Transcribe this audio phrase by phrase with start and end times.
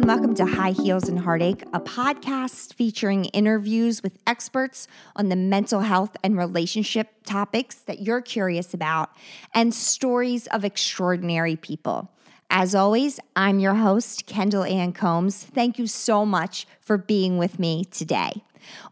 [0.00, 5.36] and welcome to High Heels and Heartache, a podcast featuring interviews with experts on the
[5.36, 9.10] mental health and relationship topics that you're curious about
[9.52, 12.10] and stories of extraordinary people.
[12.48, 15.44] As always, I'm your host, Kendall Ann Combs.
[15.44, 18.42] Thank you so much for being with me today.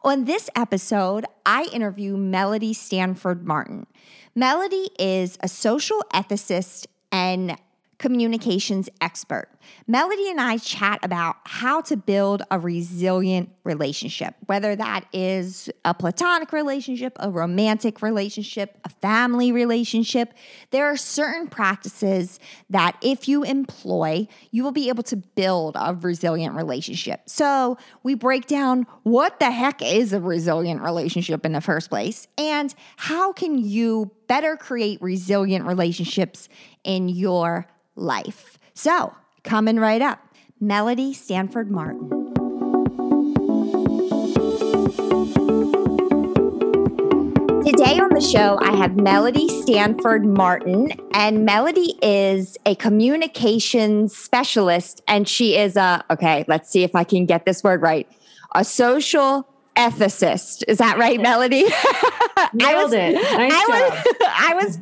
[0.02, 3.86] On this episode, I interview Melody Stanford Martin.
[4.34, 7.56] Melody is a social ethicist and
[7.96, 9.48] communications expert.
[9.86, 15.95] Melody and I chat about how to build a resilient relationship, whether that is a
[15.95, 20.35] platonic relationship, a romantic relationship, a family relationship.
[20.71, 22.39] There are certain practices
[22.71, 27.23] that if you employ, you will be able to build a resilient relationship.
[27.26, 32.27] So we break down what the heck is a resilient relationship in the first place
[32.37, 36.48] and how can you better create resilient relationships
[36.85, 38.59] in your life.
[38.75, 39.14] So,
[39.49, 40.21] coming right up,
[40.61, 42.11] Melody Stanford Martin.
[47.65, 55.03] Today on the show, I have Melody Stanford Martin, and Melody is a communications specialist,
[55.09, 58.07] and she is a, okay, let's see if I can get this word right,
[58.55, 60.63] a social ethicist.
[60.69, 61.65] Is that right, Melody?
[62.55, 63.14] Nailed I was, it.
[63.14, 63.92] Nice I was,
[64.38, 64.78] I was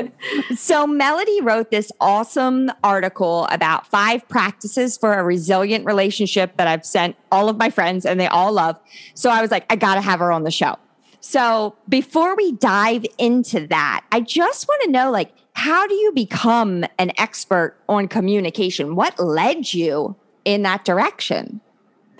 [0.00, 0.56] practicing.
[0.56, 6.84] so Melody wrote this awesome article about five practices for a resilient relationship that I've
[6.84, 8.78] sent all of my friends and they all love.
[9.14, 10.76] So I was like, I got to have her on the show.
[11.20, 16.12] So before we dive into that, I just want to know like, how do you
[16.12, 18.96] become an expert on communication?
[18.96, 21.60] What led you in that direction?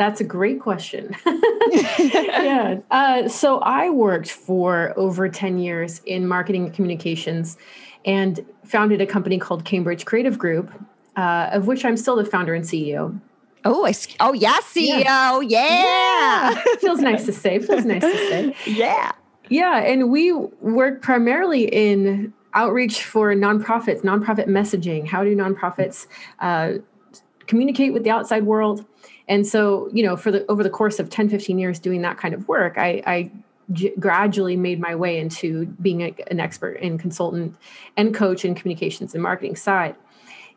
[0.02, 1.14] That's a great question.
[2.00, 2.80] yeah.
[2.90, 7.56] Uh, so I worked for over 10 years in marketing and communications
[8.04, 10.72] and founded a company called Cambridge Creative Group,
[11.14, 13.20] uh, of which I'm still the founder and CEO.
[13.64, 15.04] Oh, I, oh yeah, CEO.
[15.04, 15.40] Yeah.
[15.46, 16.50] yeah.
[16.50, 16.62] yeah.
[16.80, 17.60] Feels nice to say.
[17.60, 18.56] Feels nice to say.
[18.66, 19.12] Yeah.
[19.50, 19.78] Yeah.
[19.84, 25.06] And we work primarily in outreach for nonprofits, nonprofit messaging.
[25.06, 26.08] How do nonprofits
[26.40, 26.78] uh,
[27.46, 28.84] communicate with the outside world?
[29.28, 32.18] And so you know for the over the course of 10 15 years doing that
[32.18, 33.30] kind of work i, I
[33.72, 37.56] g- gradually made my way into being a, an expert and consultant
[37.96, 39.96] and coach in communications and marketing side.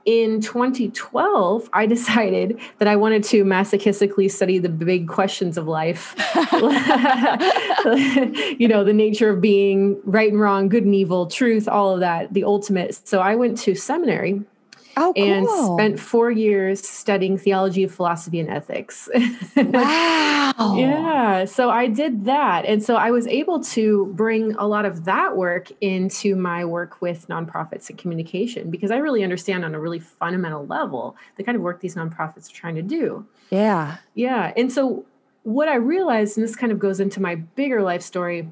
[0.05, 6.15] In 2012 i decided that i wanted to masochistically study the big questions of life.
[8.57, 11.99] You know the nature of being right and wrong good and evil truth all of
[11.99, 13.07] that the ultimate.
[13.07, 14.41] So i went to seminary
[14.97, 15.23] Oh, cool.
[15.23, 19.09] And spent four years studying theology, philosophy, and ethics.
[19.56, 20.75] wow.
[20.78, 21.45] yeah.
[21.45, 22.66] So I did that.
[22.66, 27.01] And so I was able to bring a lot of that work into my work
[27.01, 31.55] with nonprofits and communication because I really understand on a really fundamental level the kind
[31.55, 33.25] of work these nonprofits are trying to do.
[33.50, 33.97] Yeah.
[34.13, 34.53] Yeah.
[34.55, 35.05] And so
[35.44, 38.51] what I realized, and this kind of goes into my bigger life story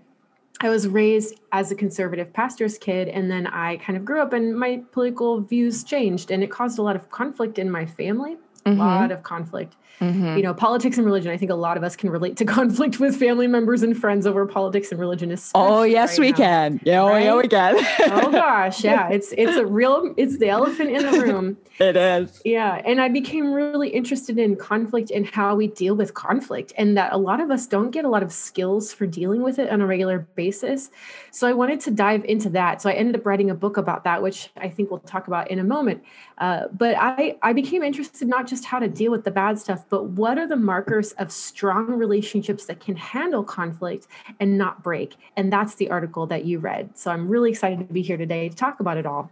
[0.64, 4.32] I was raised as a conservative pastor's kid, and then I kind of grew up
[4.32, 8.38] and my political views changed, and it caused a lot of conflict in my family.
[8.66, 8.80] Mm-hmm.
[8.80, 9.76] A lot of conflict.
[10.00, 10.38] Mm-hmm.
[10.38, 11.32] You know, politics and religion.
[11.32, 14.26] I think a lot of us can relate to conflict with family members and friends
[14.26, 15.36] over politics and religion.
[15.56, 16.38] Oh yes, right we now.
[16.38, 16.82] can.
[16.84, 17.76] Yeah, oh yeah, we can.
[17.78, 19.10] oh gosh, yeah.
[19.10, 20.14] It's it's a real.
[20.18, 21.58] It's the elephant in the room.
[21.80, 22.42] it is.
[22.44, 26.98] Yeah, and I became really interested in conflict and how we deal with conflict, and
[26.98, 29.70] that a lot of us don't get a lot of skills for dealing with it
[29.70, 30.90] on a regular basis.
[31.32, 32.82] So I wanted to dive into that.
[32.82, 35.50] So I ended up writing a book about that, which I think we'll talk about
[35.50, 36.04] in a moment.
[36.40, 39.86] Uh, but I I became interested not just how to deal with the bad stuff
[39.90, 44.08] but what are the markers of strong relationships that can handle conflict
[44.40, 45.16] and not break?
[45.38, 46.98] And that's the article that you read.
[46.98, 49.32] So I'm really excited to be here today to talk about it all.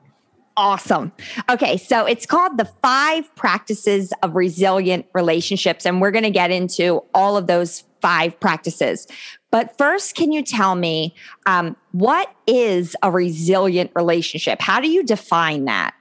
[0.57, 1.11] Awesome.
[1.49, 6.51] Okay, so it's called the five practices of resilient relationships, and we're going to get
[6.51, 9.07] into all of those five practices.
[9.49, 11.15] But first, can you tell me
[11.45, 14.61] um, what is a resilient relationship?
[14.61, 15.93] How do you define that?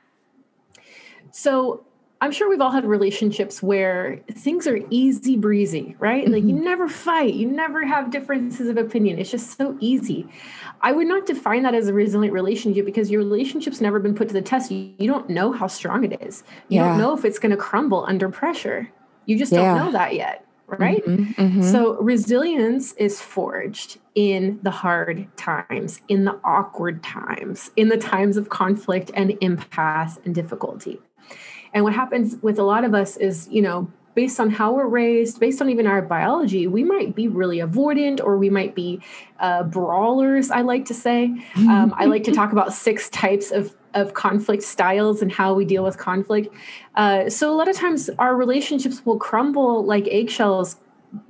[1.31, 1.85] So,
[2.23, 6.25] I'm sure we've all had relationships where things are easy breezy, right?
[6.25, 6.33] Mm-hmm.
[6.35, 6.65] Like you mm-hmm.
[6.65, 9.19] never fight, you never have differences of opinion.
[9.19, 10.29] It's just so easy.
[10.83, 14.29] I would not define that as a resilient relationship because your relationship's never been put
[14.29, 14.71] to the test.
[14.71, 16.45] You, you don't know how strong it is.
[16.69, 16.89] You yeah.
[16.89, 18.91] don't know if it's going to crumble under pressure.
[19.25, 19.75] You just yeah.
[19.75, 21.05] don't know that yet, right?
[21.05, 21.63] Mm-hmm, mm-hmm.
[21.63, 28.37] So resilience is forged in the hard times, in the awkward times, in the times
[28.37, 31.01] of conflict and impasse and difficulty.
[31.73, 34.87] And what happens with a lot of us is, you know, based on how we're
[34.87, 39.01] raised, based on even our biology, we might be really avoidant or we might be
[39.39, 41.33] uh, brawlers, I like to say.
[41.57, 45.65] Um, I like to talk about six types of, of conflict styles and how we
[45.65, 46.53] deal with conflict.
[46.97, 50.77] Uh, so, a lot of times our relationships will crumble like eggshells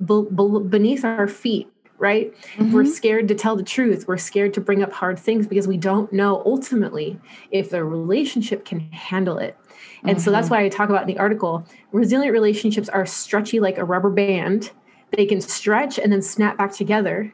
[0.05, 1.71] b- b- beneath our feet
[2.01, 2.33] right?
[2.55, 2.71] Mm-hmm.
[2.71, 4.07] We're scared to tell the truth.
[4.07, 7.19] We're scared to bring up hard things because we don't know ultimately
[7.51, 9.55] if the relationship can handle it.
[10.03, 10.19] And mm-hmm.
[10.19, 10.55] so that's mm-hmm.
[10.55, 14.71] why I talk about in the article resilient relationships are stretchy like a rubber band.
[15.15, 17.33] They can stretch and then snap back together.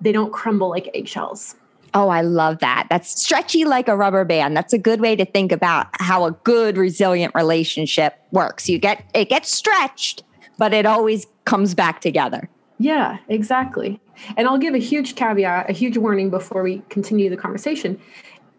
[0.00, 1.56] They don't crumble like eggshells.
[1.94, 2.88] Oh, I love that.
[2.90, 4.56] That's stretchy like a rubber band.
[4.56, 8.68] That's a good way to think about how a good resilient relationship works.
[8.68, 10.24] You get it gets stretched,
[10.58, 12.48] but it always comes back together.
[12.78, 14.00] Yeah, exactly.
[14.36, 18.00] And I'll give a huge caveat, a huge warning before we continue the conversation.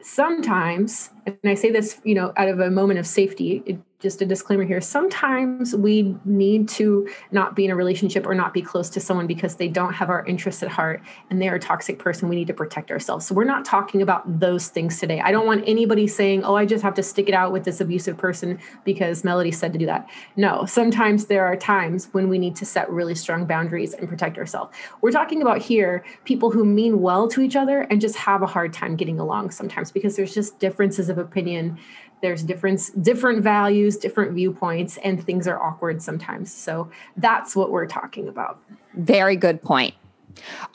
[0.07, 4.21] Sometimes, and I say this, you know, out of a moment of safety, it, just
[4.21, 8.61] a disclaimer here sometimes we need to not be in a relationship or not be
[8.61, 11.97] close to someone because they don't have our interests at heart and they're a toxic
[11.97, 12.29] person.
[12.29, 13.25] We need to protect ourselves.
[13.25, 15.21] So we're not talking about those things today.
[15.21, 17.81] I don't want anybody saying oh i just have to stick it out with this
[17.81, 20.07] abusive person because melody said to do that.
[20.35, 24.37] No sometimes there are times when we need to set really strong boundaries and protect
[24.37, 24.77] ourselves.
[25.01, 28.47] We're talking about here people who mean well to each other and just have a
[28.47, 31.79] hard time getting along sometimes because there's just differences of opinion
[32.21, 36.53] there's different different values different viewpoints and things are awkward sometimes.
[36.53, 38.59] So that's what we're talking about.
[38.93, 39.93] Very good point.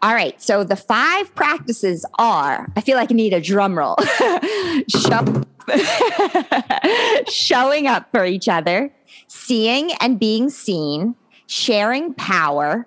[0.03, 3.97] All right so the five practices are i feel like i need a drum roll.
[4.89, 5.45] Show,
[7.29, 8.93] showing up for each other
[9.29, 11.15] seeing and being seen
[11.47, 12.87] sharing power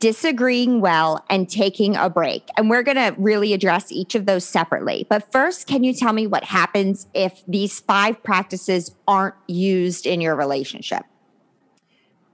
[0.00, 2.48] disagreeing well, and taking a break.
[2.56, 5.06] And we're going to really address each of those separately.
[5.08, 10.20] But first, can you tell me what happens if these five practices aren't used in
[10.20, 11.04] your relationship?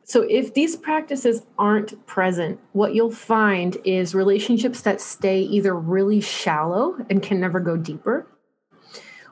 [0.06, 6.20] So, if these practices aren't present, what you'll find is relationships that stay either really
[6.20, 8.26] shallow and can never go deeper,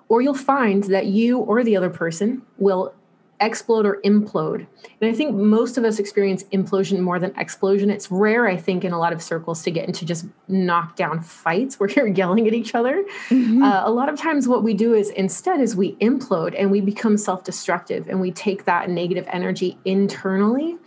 [0.08, 2.94] or you'll find that you or the other person will
[3.42, 4.66] explode or implode.
[5.00, 7.90] And I think most of us experience implosion more than explosion.
[7.90, 11.78] It's rare, I think, in a lot of circles to get into just knockdown fights
[11.78, 13.04] where you're yelling at each other.
[13.28, 13.62] Mm-hmm.
[13.62, 16.80] Uh, a lot of times, what we do is instead is we implode and we
[16.80, 20.78] become self-destructive, and we take that negative energy internally,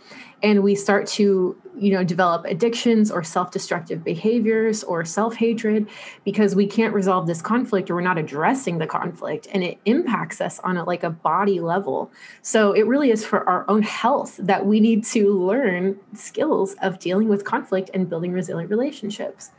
[0.42, 5.86] and we start to you know develop addictions or self-destructive behaviors or self-hatred
[6.24, 10.40] because we can't resolve this conflict or we're not addressing the conflict and it impacts
[10.40, 12.10] us on a like a body level.
[12.42, 16.98] So it really is for our own health that we need to learn skills of
[16.98, 19.50] dealing with conflict and building resilient relationships.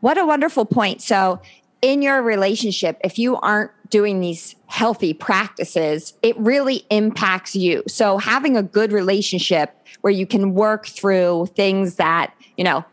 [0.00, 1.00] What a wonderful point.
[1.02, 1.40] So
[1.80, 7.80] in your relationship, if you aren't doing these healthy practices, it really impacts you.
[7.86, 12.84] So having a good relationship where you can work through things that, you know,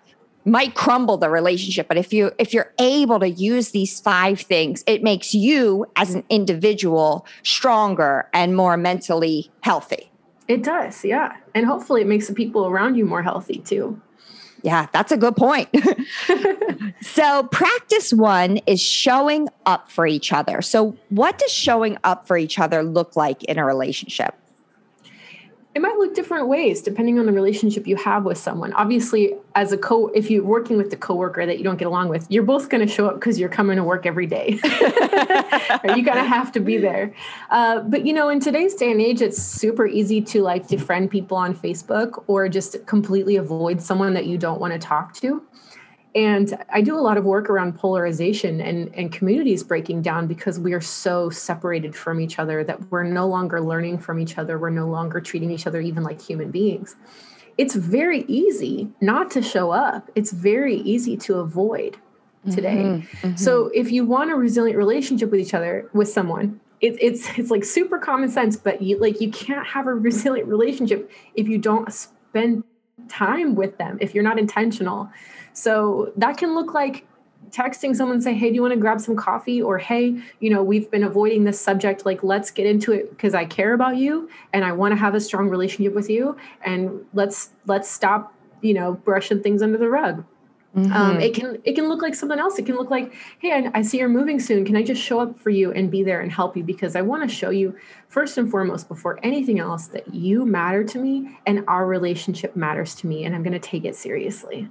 [0.45, 4.83] might crumble the relationship, but if you if you're able to use these five things,
[4.85, 10.11] it makes you as an individual stronger and more mentally healthy.
[10.47, 11.35] It does, yeah.
[11.55, 13.99] And hopefully it makes the people around you more healthy too.
[14.63, 15.69] Yeah, that's a good point.
[17.01, 20.61] so, practice one is showing up for each other.
[20.61, 24.35] So, what does showing up for each other look like in a relationship?
[25.73, 28.73] It might look different ways depending on the relationship you have with someone.
[28.73, 32.09] Obviously as a co if you're working with the coworker that you don't get along
[32.09, 34.59] with you're both going to show up because you're coming to work every day.
[35.95, 37.13] You gotta have to be there.
[37.49, 41.09] Uh, but you know in today's day and age it's super easy to like defriend
[41.09, 45.41] people on facebook or just completely avoid someone that you don't want to talk to
[46.13, 50.59] and I do a lot of work around polarization and, and communities breaking down because
[50.59, 54.59] we are so separated from each other that we're no longer learning from each other.
[54.59, 56.95] We're no longer treating each other even like human beings.
[57.57, 61.97] It's very easy not to show up, it's very easy to avoid
[62.49, 62.83] today.
[62.83, 63.35] Mm-hmm, mm-hmm.
[63.35, 67.51] So if you want a resilient relationship with each other, with someone, it, it's it's
[67.51, 71.57] like super common sense, but you like you can't have a resilient relationship if you
[71.57, 72.63] don't spend
[73.07, 75.09] time with them, if you're not intentional.
[75.53, 77.05] So that can look like
[77.49, 79.61] texting someone say, Hey, do you want to grab some coffee?
[79.61, 82.05] Or, Hey, you know, we've been avoiding this subject.
[82.05, 85.15] Like, let's get into it because I care about you and I want to have
[85.15, 86.37] a strong relationship with you.
[86.63, 90.23] And let's, let's stop, you know, brushing things under the rug.
[90.75, 90.93] Mm-hmm.
[90.93, 92.57] Um, it can it can look like something else.
[92.57, 94.63] It can look like, hey, I, I, see you're moving soon.
[94.63, 96.63] Can I just show up for you and be there and help you?
[96.63, 97.75] Because I want to show you
[98.07, 102.95] first and foremost, before anything else, that you matter to me and our relationship matters
[102.95, 104.69] to me, and I'm going to take it seriously.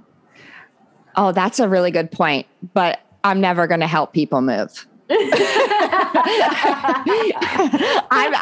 [1.15, 2.47] Oh, that's a really good point.
[2.73, 4.87] But I'm never going to help people move.
[8.13, 8.33] I'm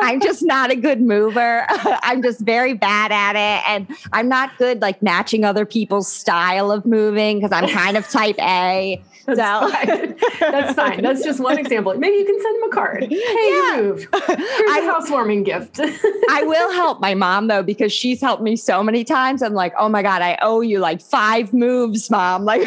[0.00, 1.64] I'm just not a good mover.
[1.70, 6.72] I'm just very bad at it and I'm not good like matching other people's style
[6.72, 9.00] of moving because I'm kind of type A.
[9.28, 9.70] That's so.
[9.70, 10.16] fine.
[10.40, 11.02] That's fine.
[11.02, 11.94] That's just one example.
[11.98, 13.06] Maybe you can send him a card.
[13.28, 13.76] Hey, yeah.
[13.76, 14.08] you moved.
[14.26, 15.80] Here's I, a housewarming gift.
[16.30, 19.42] I will help my mom though because she's helped me so many times.
[19.42, 22.44] I'm like, oh my god, I owe you like five moves, mom.
[22.44, 22.62] Like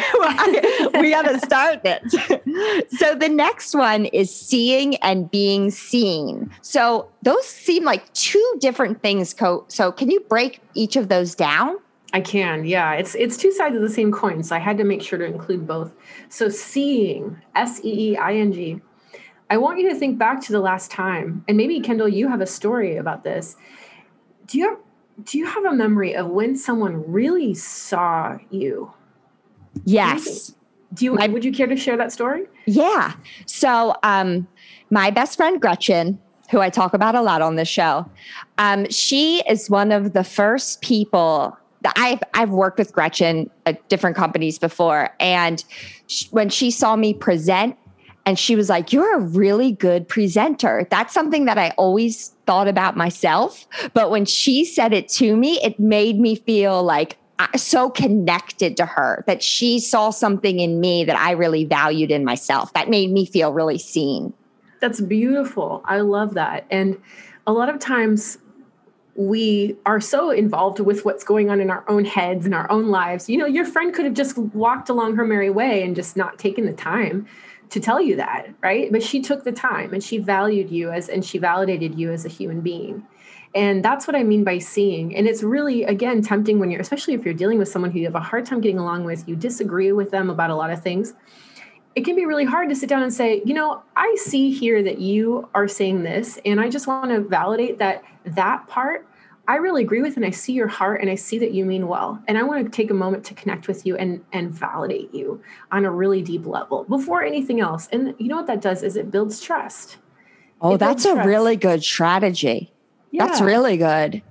[0.94, 2.12] we got to start this.
[2.98, 6.50] so the next one is seeing and being seen.
[6.62, 9.34] So those seem like two different things.
[9.68, 11.76] So can you break each of those down?
[12.12, 12.92] I can, yeah.
[12.92, 15.24] It's it's two sides of the same coin, so I had to make sure to
[15.24, 15.92] include both.
[16.28, 18.80] So seeing, S E E I N G.
[19.48, 22.40] I want you to think back to the last time, and maybe Kendall, you have
[22.40, 23.56] a story about this.
[24.46, 24.78] Do you have
[25.24, 28.92] do you have a memory of when someone really saw you?
[29.84, 30.54] Yes.
[30.94, 32.44] Do you, would you care to share that story?
[32.66, 33.14] Yeah.
[33.46, 34.46] So um
[34.90, 36.18] my best friend Gretchen,
[36.50, 38.06] who I talk about a lot on this show,
[38.58, 41.56] um, she is one of the first people
[41.96, 45.64] I've I've worked with Gretchen at different companies before, and
[46.06, 47.76] she, when she saw me present,
[48.26, 52.68] and she was like, "You're a really good presenter." That's something that I always thought
[52.68, 57.46] about myself, but when she said it to me, it made me feel like uh,
[57.56, 62.24] so connected to her that she saw something in me that I really valued in
[62.24, 62.72] myself.
[62.74, 64.32] That made me feel really seen.
[64.80, 65.82] That's beautiful.
[65.84, 66.66] I love that.
[66.70, 67.00] And
[67.46, 68.38] a lot of times
[69.14, 72.88] we are so involved with what's going on in our own heads and our own
[72.88, 73.28] lives.
[73.28, 76.38] You know, your friend could have just walked along her merry way and just not
[76.38, 77.26] taken the time
[77.70, 78.90] to tell you that, right?
[78.90, 82.24] But she took the time and she valued you as and she validated you as
[82.24, 83.06] a human being.
[83.54, 85.14] And that's what I mean by seeing.
[85.14, 88.06] And it's really, again, tempting when you're, especially if you're dealing with someone who you
[88.06, 90.82] have a hard time getting along with, you disagree with them about a lot of
[90.82, 91.12] things.
[91.94, 94.82] It can be really hard to sit down and say, you know, I see here
[94.82, 99.06] that you are saying this, and I just want to validate that that part
[99.48, 101.88] I really agree with and I see your heart and I see that you mean
[101.88, 102.22] well.
[102.28, 105.42] And I want to take a moment to connect with you and and validate you
[105.72, 107.88] on a really deep level before anything else.
[107.92, 109.98] And you know what that does is it builds trust.
[110.60, 111.26] Oh, it that's a trust.
[111.26, 112.72] really good strategy.
[113.10, 113.26] Yeah.
[113.26, 114.22] That's really good.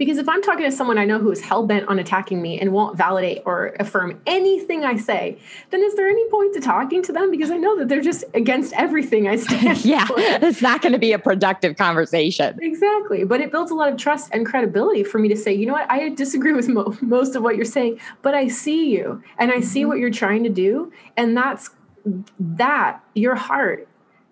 [0.00, 2.58] Because if I'm talking to someone I know who is hell bent on attacking me
[2.58, 5.36] and won't validate or affirm anything I say,
[5.68, 7.30] then is there any point to talking to them?
[7.30, 10.14] Because I know that they're just against everything I stand yeah, for.
[10.16, 12.58] it's not going to be a productive conversation.
[12.62, 13.24] Exactly.
[13.24, 15.74] But it builds a lot of trust and credibility for me to say, you know
[15.74, 19.52] what, I disagree with mo- most of what you're saying, but I see you and
[19.52, 19.90] I see mm-hmm.
[19.90, 20.90] what you're trying to do.
[21.18, 21.68] And that's
[22.38, 23.86] that, your heart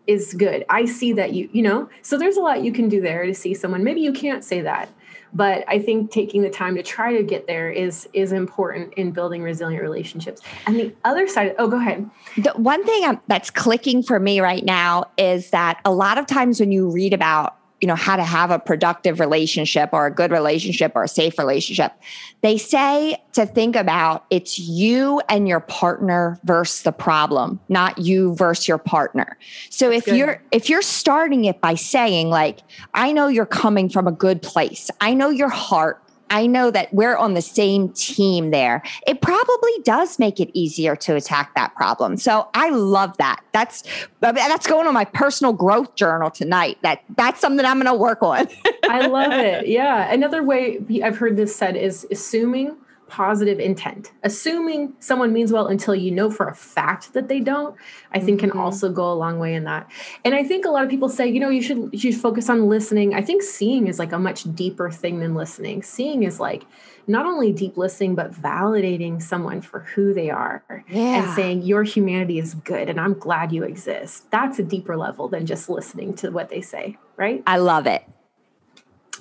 [0.06, 0.64] is good.
[0.70, 3.34] I see that you, you know, so there's a lot you can do there to
[3.34, 3.84] see someone.
[3.84, 4.88] Maybe you can't say that
[5.32, 9.10] but i think taking the time to try to get there is is important in
[9.10, 10.40] building resilient relationships.
[10.66, 12.08] And the other side oh go ahead.
[12.36, 16.26] The one thing um, that's clicking for me right now is that a lot of
[16.26, 20.10] times when you read about you know how to have a productive relationship or a
[20.10, 21.92] good relationship or a safe relationship.
[22.40, 28.34] They say to think about it's you and your partner versus the problem not you
[28.34, 29.38] versus your partner.
[29.70, 30.16] So That's if good.
[30.16, 32.60] you're if you're starting it by saying like
[32.94, 34.90] i know you're coming from a good place.
[35.00, 38.82] I know your heart I know that we're on the same team there.
[39.06, 42.16] It probably does make it easier to attack that problem.
[42.16, 43.40] So I love that.
[43.52, 43.84] That's
[44.20, 46.78] that's going on my personal growth journal tonight.
[46.82, 48.48] That that's something I'm going to work on.
[48.84, 49.66] I love it.
[49.68, 50.12] Yeah.
[50.12, 52.76] Another way I've heard this said is assuming
[53.08, 54.12] positive intent.
[54.22, 57.74] Assuming someone means well until you know for a fact that they don't,
[58.12, 58.50] I think mm-hmm.
[58.50, 59.90] can also go a long way in that.
[60.24, 62.48] And I think a lot of people say, you know, you should you should focus
[62.48, 63.14] on listening.
[63.14, 65.82] I think seeing is like a much deeper thing than listening.
[65.82, 66.64] Seeing is like
[67.08, 71.22] not only deep listening but validating someone for who they are yeah.
[71.22, 74.30] and saying your humanity is good and I'm glad you exist.
[74.30, 77.42] That's a deeper level than just listening to what they say, right?
[77.46, 78.04] I love it.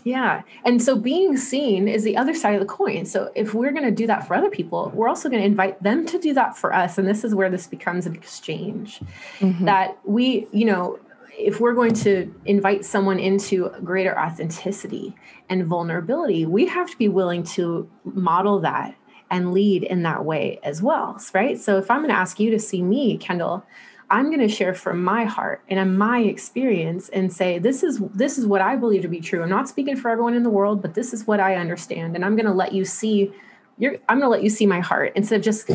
[0.03, 0.43] Yeah.
[0.65, 3.05] And so being seen is the other side of the coin.
[3.05, 5.81] So if we're going to do that for other people, we're also going to invite
[5.83, 6.97] them to do that for us.
[6.97, 9.01] And this is where this becomes an exchange
[9.39, 9.65] mm-hmm.
[9.65, 10.99] that we, you know,
[11.37, 15.15] if we're going to invite someone into greater authenticity
[15.49, 18.95] and vulnerability, we have to be willing to model that
[19.29, 21.59] and lead in that way as well, right?
[21.59, 23.63] So if I'm going to ask you to see me, Kendall,
[24.09, 28.37] I'm going to share from my heart and my experience and say this is this
[28.37, 29.43] is what I believe to be true.
[29.43, 32.15] I'm not speaking for everyone in the world, but this is what I understand.
[32.15, 33.33] And I'm going to let you see
[33.79, 35.11] you're I'm going to let you see my heart.
[35.15, 35.69] Instead of just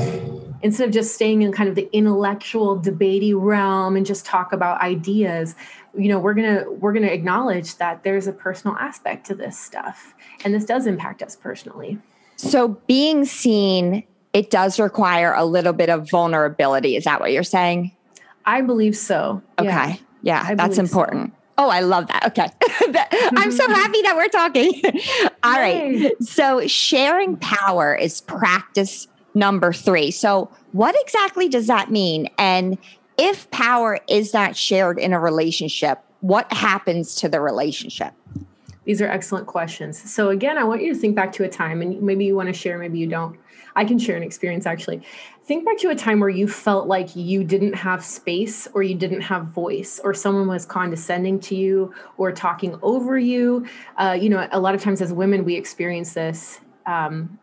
[0.63, 4.81] instead of just staying in kind of the intellectual debatey realm and just talk about
[4.81, 5.55] ideas
[5.95, 9.35] you know we're going to we're going to acknowledge that there's a personal aspect to
[9.35, 10.15] this stuff.
[10.45, 11.99] And this does impact us personally.
[12.37, 16.97] So being seen it does require a little bit of vulnerability.
[16.97, 17.93] Is that what you're saying
[18.45, 19.43] I believe so.
[19.59, 19.71] Okay.
[19.71, 21.33] Yeah, yeah that's important.
[21.33, 21.39] So.
[21.59, 22.27] Oh, I love that.
[22.27, 22.49] Okay.
[23.37, 24.83] I'm so happy that we're talking.
[25.45, 26.03] All Yay.
[26.03, 26.23] right.
[26.23, 30.11] So, sharing power is practice number three.
[30.11, 32.29] So, what exactly does that mean?
[32.39, 32.79] And
[33.19, 38.15] if power is not shared in a relationship, what happens to the relationship?
[38.85, 40.11] These are excellent questions.
[40.11, 42.49] So, again, I want you to think back to a time, and maybe you want
[42.49, 43.39] to share, maybe you don't.
[43.75, 45.03] I can share an experience actually.
[45.45, 48.95] Think back to a time where you felt like you didn't have space or you
[48.95, 53.67] didn't have voice or someone was condescending to you or talking over you.
[53.97, 57.39] Uh, you know, a lot of times as women, we experience this um,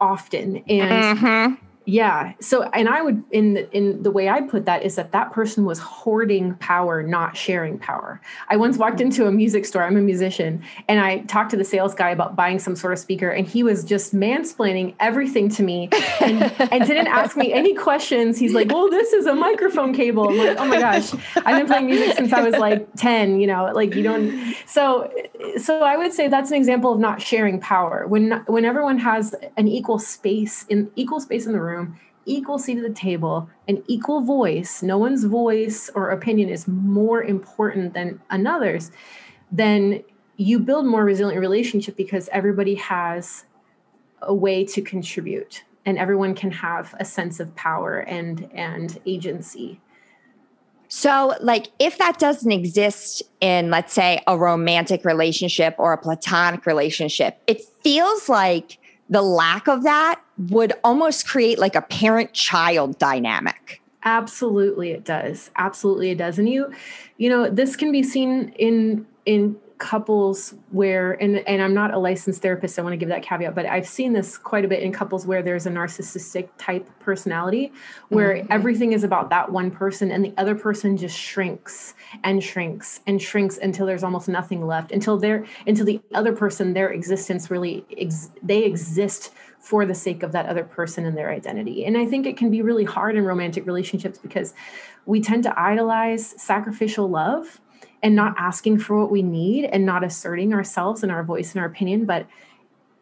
[0.00, 0.56] often.
[0.68, 4.82] And mm-hmm yeah so and i would in the, in the way i put that
[4.82, 8.20] is that that person was hoarding power not sharing power.
[8.48, 9.06] I once walked mm-hmm.
[9.06, 12.36] into a music store i'm a musician and i talked to the sales guy about
[12.36, 15.88] buying some sort of speaker and he was just mansplaining everything to me
[16.20, 18.38] and, and didn't ask me any questions.
[18.38, 20.28] He's like well this is a microphone cable.
[20.28, 23.46] I'm like oh my gosh i've been playing music since i was like 10 you
[23.46, 25.10] know like you don't so
[25.58, 28.06] so i would say that's an example of not sharing power.
[28.06, 32.58] When when everyone has an equal space in equal space in the room room, equal
[32.58, 37.94] seat at the table, an equal voice, no one's voice or opinion is more important
[37.94, 38.90] than another's,
[39.50, 40.02] then
[40.36, 43.44] you build more resilient relationship because everybody has
[44.22, 49.80] a way to contribute and everyone can have a sense of power and and agency.
[50.88, 56.66] So, like, if that doesn't exist in, let's say, a romantic relationship or a platonic
[56.66, 62.98] relationship, it feels like the lack of that would almost create like a parent child
[62.98, 63.80] dynamic.
[64.04, 65.50] Absolutely it does.
[65.56, 66.38] Absolutely it does.
[66.38, 66.72] And you
[67.18, 71.98] you know, this can be seen in in couples where and and I'm not a
[71.98, 74.80] licensed therapist I want to give that caveat but I've seen this quite a bit
[74.80, 77.72] in couples where there's a narcissistic type personality
[78.08, 78.52] where mm-hmm.
[78.52, 83.20] everything is about that one person and the other person just shrinks and shrinks and
[83.20, 87.84] shrinks until there's almost nothing left until they're until the other person their existence really
[87.98, 92.06] ex, they exist for the sake of that other person and their identity and I
[92.06, 94.54] think it can be really hard in romantic relationships because
[95.06, 97.60] we tend to idolize sacrificial love
[98.02, 101.60] and not asking for what we need and not asserting ourselves and our voice and
[101.60, 102.04] our opinion.
[102.04, 102.26] But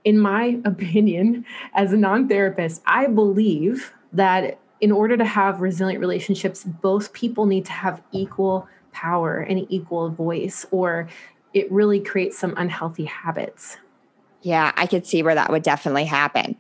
[0.05, 6.01] in my opinion, as a non therapist, I believe that in order to have resilient
[6.01, 11.09] relationships, both people need to have equal power and equal voice, or
[11.53, 13.77] it really creates some unhealthy habits.
[14.43, 16.57] Yeah, I could see where that would definitely happen.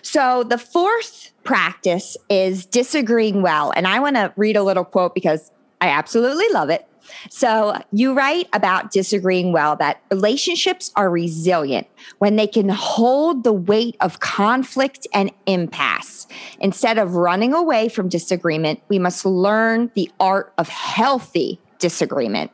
[0.00, 3.72] So, the fourth practice is disagreeing well.
[3.76, 5.50] And I want to read a little quote because
[5.82, 6.86] I absolutely love it.
[7.28, 11.86] So you write about disagreeing well that relationships are resilient
[12.18, 16.26] when they can hold the weight of conflict and impasse.
[16.60, 22.50] Instead of running away from disagreement, we must learn the art of healthy disagreement.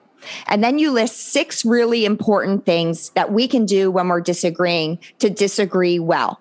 [0.46, 4.98] And then you list six really important things that we can do when we're disagreeing
[5.20, 6.40] to disagree well.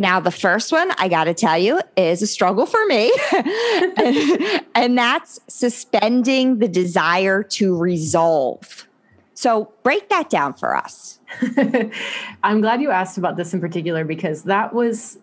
[0.00, 4.64] Now, the first one I got to tell you is a struggle for me, and,
[4.74, 8.88] and that's suspending the desire to resolve.
[9.34, 11.20] So, break that down for us.
[12.42, 15.18] I'm glad you asked about this in particular because that was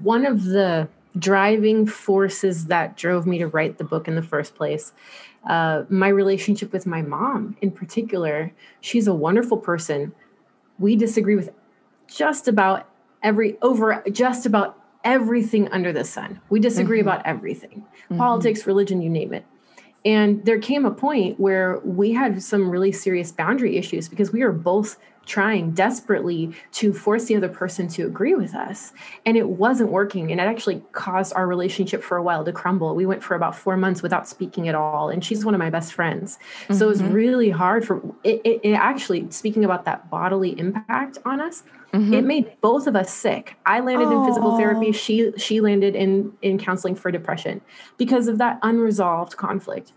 [0.00, 4.56] one of the driving forces that drove me to write the book in the first
[4.56, 4.92] place.
[5.48, 10.12] Uh, my relationship with my mom, in particular, she's a wonderful person.
[10.80, 11.50] We disagree with
[12.08, 12.88] just about
[13.22, 16.40] every over just about everything under the sun.
[16.50, 17.08] We disagree mm-hmm.
[17.08, 17.86] about everything.
[18.04, 18.18] Mm-hmm.
[18.18, 19.44] Politics, religion, you name it.
[20.04, 24.44] And there came a point where we had some really serious boundary issues because we
[24.44, 24.96] were both
[25.28, 28.92] trying desperately to force the other person to agree with us.
[29.26, 30.32] And it wasn't working.
[30.32, 32.94] And it actually caused our relationship for a while to crumble.
[32.94, 35.10] We went for about four months without speaking at all.
[35.10, 36.38] And she's one of my best friends.
[36.62, 36.74] Mm-hmm.
[36.74, 37.12] So it was mm-hmm.
[37.12, 41.62] really hard for it, it, it, actually, speaking about that bodily impact on us,
[41.98, 42.14] mm-hmm.
[42.14, 43.56] it made both of us sick.
[43.66, 44.92] I landed in physical therapy.
[44.92, 47.60] She she landed in in counseling for depression
[47.96, 49.92] because of that unresolved conflict.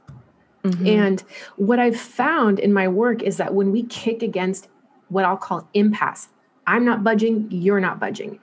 [0.63, 0.87] Mm-hmm.
[0.87, 1.23] And
[1.55, 4.67] what I've found in my work is that when we kick against
[5.11, 6.29] what I'll call impasse.
[6.67, 8.39] I'm not budging, you're not budging.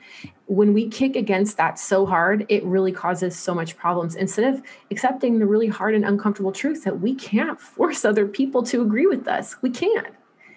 [0.47, 4.17] When we kick against that so hard, it really causes so much problems.
[4.17, 8.63] Instead of accepting the really hard and uncomfortable truth that we can't force other people
[8.65, 10.09] to agree with us, we can't.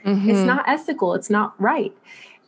[0.05, 0.29] Mm-hmm.
[0.29, 1.95] It's not ethical, it's not right.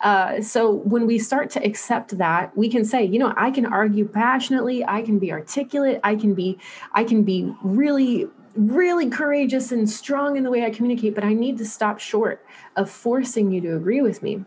[0.03, 3.65] Uh, so when we start to accept that we can say you know i can
[3.65, 6.59] argue passionately i can be articulate i can be
[6.93, 11.33] i can be really really courageous and strong in the way I communicate, but I
[11.33, 14.43] need to stop short of forcing you to agree with me.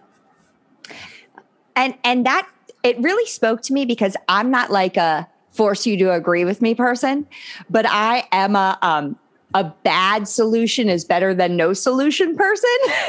[1.75, 2.49] And and that
[2.83, 6.62] it really spoke to me because I'm not like a force you to agree with
[6.62, 7.27] me person,
[7.69, 9.19] but I am a um
[9.57, 12.69] a bad solution is better than no solution person.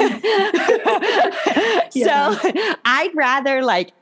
[1.92, 2.34] yeah.
[2.34, 2.52] So
[2.86, 3.92] I'd rather like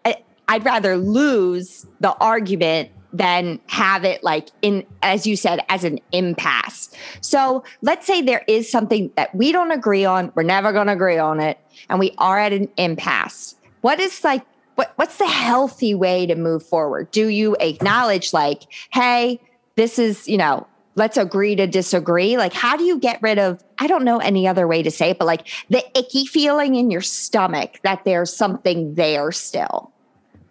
[0.46, 5.98] I'd rather lose the argument than have it like in as you said as an
[6.12, 6.88] impasse.
[7.20, 10.92] So let's say there is something that we don't agree on, we're never going to
[10.92, 13.56] agree on it and we are at an impasse.
[13.80, 17.10] What is like what what's the healthy way to move forward?
[17.10, 19.40] Do you acknowledge like, hey,
[19.74, 20.64] this is, you know,
[20.96, 22.36] let's agree to disagree?
[22.36, 25.10] Like how do you get rid of I don't know any other way to say
[25.10, 29.92] it, but like the icky feeling in your stomach that there's something there still?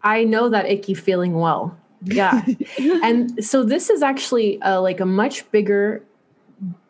[0.03, 1.77] I know that icky feeling well.
[2.03, 2.45] Yeah.
[3.03, 6.03] and so this is actually uh, like a much bigger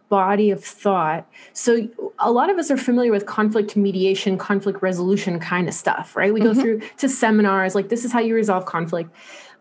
[0.09, 1.27] body of thought.
[1.53, 1.87] So
[2.19, 6.33] a lot of us are familiar with conflict mediation, conflict resolution kind of stuff, right?
[6.33, 6.53] We mm-hmm.
[6.53, 9.09] go through to seminars like this is how you resolve conflict.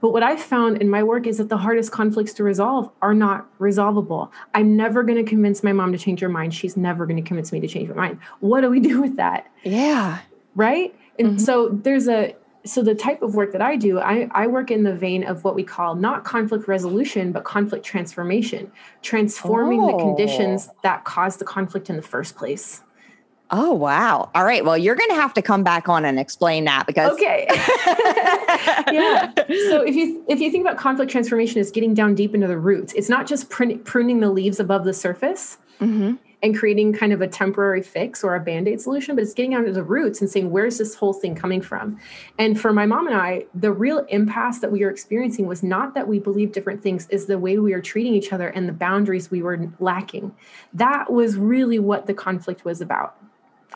[0.00, 3.14] But what I've found in my work is that the hardest conflicts to resolve are
[3.14, 4.30] not resolvable.
[4.52, 6.52] I'm never going to convince my mom to change her mind.
[6.52, 8.18] She's never going to convince me to change my mind.
[8.40, 9.50] What do we do with that?
[9.62, 10.20] Yeah.
[10.54, 10.94] Right?
[11.18, 11.38] And mm-hmm.
[11.38, 14.84] so there's a so the type of work that I do, I, I work in
[14.84, 18.72] the vein of what we call not conflict resolution, but conflict transformation,
[19.02, 19.92] transforming oh.
[19.92, 20.76] the conditions oh.
[20.82, 22.80] that caused the conflict in the first place.
[23.50, 24.30] Oh wow.
[24.34, 24.64] All right.
[24.64, 27.46] Well, you're going to have to come back on and explain that because Okay.
[28.90, 29.32] yeah.
[29.68, 32.58] So if you if you think about conflict transformation as getting down deep into the
[32.58, 35.58] roots, it's not just pruning the leaves above the surface.
[35.80, 39.54] Mm-hmm and creating kind of a temporary fix or a band-aid solution but it's getting
[39.54, 41.98] out of the roots and saying where's this whole thing coming from?
[42.38, 45.94] And for my mom and i the real impasse that we were experiencing was not
[45.94, 48.72] that we believe different things is the way we were treating each other and the
[48.72, 50.34] boundaries we were lacking.
[50.74, 53.16] That was really what the conflict was about.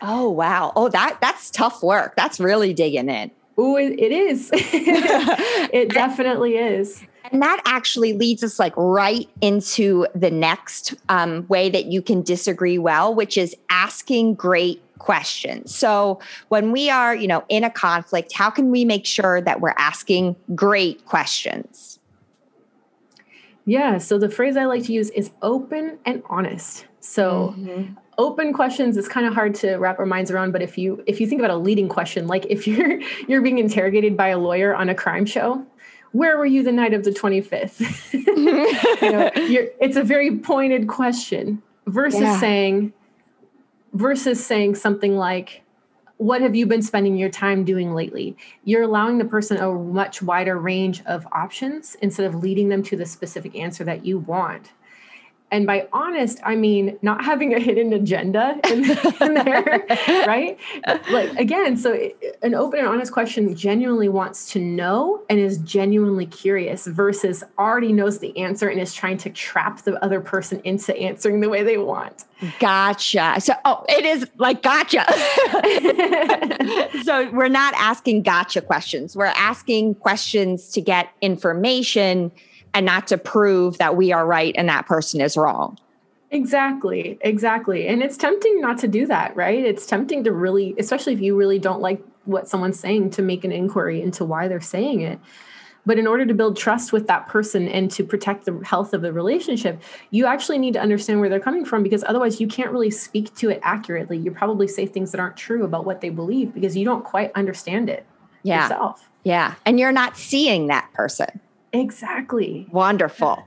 [0.01, 0.71] Oh wow.
[0.75, 2.15] Oh that that's tough work.
[2.15, 3.31] That's really digging in.
[3.57, 4.51] Oh, it, it is.
[4.53, 7.03] it definitely is.
[7.31, 12.21] And that actually leads us like right into the next um, way that you can
[12.21, 15.75] disagree well, which is asking great questions.
[15.75, 19.61] So when we are, you know, in a conflict, how can we make sure that
[19.61, 21.99] we're asking great questions?
[23.65, 26.85] Yeah, so the phrase I like to use is open and honest.
[26.99, 30.77] So mm-hmm open questions is kind of hard to wrap our minds around but if
[30.77, 34.27] you if you think about a leading question like if you're you're being interrogated by
[34.27, 35.65] a lawyer on a crime show
[36.11, 38.13] where were you the night of the 25th
[39.01, 39.29] you know,
[39.79, 42.39] it's a very pointed question versus yeah.
[42.39, 42.93] saying
[43.93, 45.63] versus saying something like
[46.17, 48.35] what have you been spending your time doing lately?
[48.65, 52.97] You're allowing the person a much wider range of options instead of leading them to
[52.97, 54.73] the specific answer that you want
[55.51, 58.83] and by honest, I mean not having a hidden agenda in,
[59.21, 59.85] in there,
[60.27, 60.57] right?
[61.09, 61.97] Like again, so
[62.41, 67.91] an open and honest question genuinely wants to know and is genuinely curious versus already
[67.91, 71.63] knows the answer and is trying to trap the other person into answering the way
[71.63, 72.25] they want.
[72.59, 73.35] Gotcha.
[73.39, 75.05] So, oh, it is like gotcha.
[77.03, 79.15] so, we're not asking gotcha questions.
[79.15, 82.31] We're asking questions to get information
[82.73, 85.77] and not to prove that we are right and that person is wrong.
[86.31, 87.87] Exactly, exactly.
[87.87, 89.65] And it's tempting not to do that, right?
[89.65, 93.43] It's tempting to really, especially if you really don't like what someone's saying, to make
[93.43, 95.19] an inquiry into why they're saying it.
[95.85, 99.01] But in order to build trust with that person and to protect the health of
[99.01, 102.71] the relationship, you actually need to understand where they're coming from because otherwise you can't
[102.71, 104.17] really speak to it accurately.
[104.17, 107.31] You probably say things that aren't true about what they believe because you don't quite
[107.33, 108.05] understand it
[108.43, 108.63] yeah.
[108.63, 109.09] yourself.
[109.23, 109.55] Yeah.
[109.65, 111.39] And you're not seeing that person.
[111.73, 112.67] Exactly.
[112.71, 113.45] Wonderful.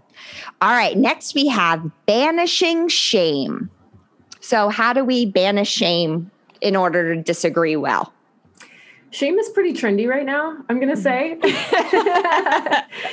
[0.60, 0.96] All right.
[0.96, 3.70] Next, we have banishing shame.
[4.40, 6.30] So, how do we banish shame
[6.60, 8.12] in order to disagree well?
[9.12, 11.36] Shame is pretty trendy right now, I'm going to say.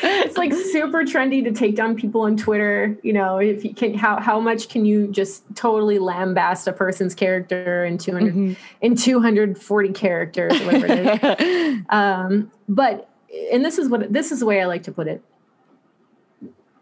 [0.01, 2.97] it's like super trendy to take down people on Twitter.
[3.03, 7.13] You know, if you can, how, how much can you just totally lambast a person's
[7.13, 8.53] character in 200, mm-hmm.
[8.79, 11.81] in 240 characters, whatever it is.
[11.89, 13.08] um, but
[13.51, 15.23] and this is what this is the way I like to put it.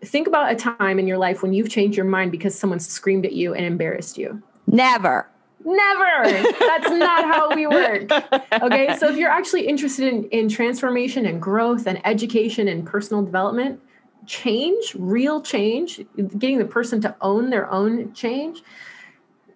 [0.04, 3.26] Think about a time in your life when you've changed your mind because someone screamed
[3.26, 4.42] at you and embarrassed you.
[4.68, 5.28] Never.
[5.66, 6.24] Never.
[6.60, 8.10] That's not how we work.
[8.62, 8.96] Okay.
[8.98, 13.80] So if you're actually interested in, in transformation and growth and education and personal development,
[14.26, 16.02] change, real change,
[16.38, 18.64] getting the person to own their own change,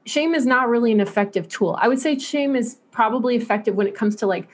[0.05, 1.77] shame is not really an effective tool.
[1.81, 4.47] I would say shame is probably effective when it comes to like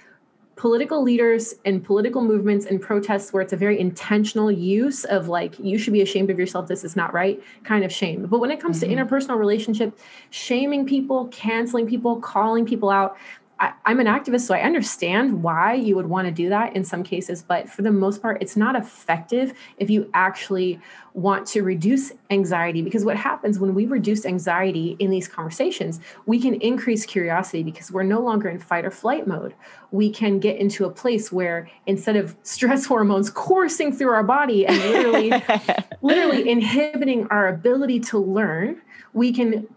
[0.58, 5.58] political leaders and political movements and protests where it's a very intentional use of like
[5.60, 8.50] you should be ashamed of yourself this is not right kind of shame but when
[8.50, 8.90] it comes mm-hmm.
[8.90, 9.98] to interpersonal relationship
[10.32, 13.16] shaming people canceling people calling people out
[13.60, 16.84] I, am an activist, so I understand why you would want to do that in
[16.84, 20.80] some cases, but for the most part, it's not effective if you actually
[21.14, 22.84] want to reduce anxiety.
[22.84, 27.92] Because what happens when we reduce anxiety in these conversations, we can increase curiosity because
[27.92, 29.56] we're no longer in fight or flight mode.
[29.92, 34.68] We can get into a place where instead of stress hormones coursing through our body
[34.68, 35.34] and literally,
[36.02, 38.82] literally inhibiting our ability to learn,
[39.14, 39.68] we can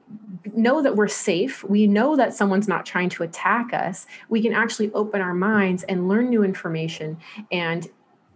[0.57, 1.65] know that we're safe.
[1.65, 4.07] We know that someone's not trying to attack us.
[4.29, 7.19] We can actually open our minds and learn new information
[7.51, 7.89] and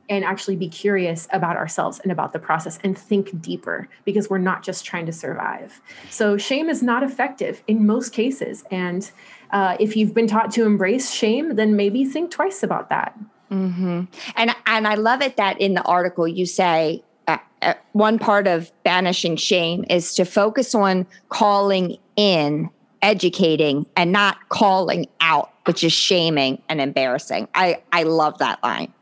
[0.09, 4.37] and actually be curious about ourselves and about the process and think deeper because we're
[4.37, 5.81] not just trying to survive.
[6.11, 8.64] So shame is not effective in most cases.
[8.70, 9.11] And
[9.50, 13.18] uh, if you've been taught to embrace shame, then maybe think twice about that.
[13.50, 14.03] Mm-hmm.
[14.37, 18.46] And and I love it that in the article you say uh, uh, one part
[18.46, 22.70] of banishing shame is to focus on calling in,
[23.03, 27.48] educating, and not calling out, which is shaming and embarrassing.
[27.55, 28.92] I, I love that line.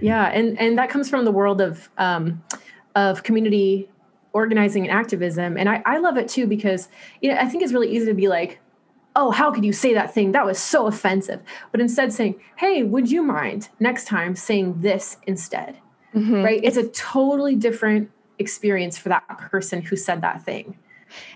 [0.00, 2.42] Yeah, and and that comes from the world of um,
[2.94, 3.88] of community
[4.34, 6.88] organizing and activism, and I, I love it too because
[7.22, 8.58] you know I think it's really easy to be like,
[9.14, 10.32] oh, how could you say that thing?
[10.32, 11.40] That was so offensive.
[11.72, 15.78] But instead saying, hey, would you mind next time saying this instead?
[16.16, 16.42] mm-hmm.
[16.42, 16.60] right?
[16.62, 20.78] It's a totally different experience for that person who said that thing.